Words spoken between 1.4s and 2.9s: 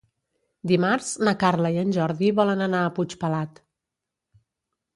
Carla i en Jordi volen anar